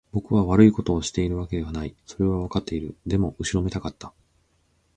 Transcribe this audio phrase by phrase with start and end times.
[0.13, 1.93] 僕は悪いことをしているわけではない。
[2.07, 2.95] それはわかっている。
[3.05, 4.11] でも、後ろめたかった。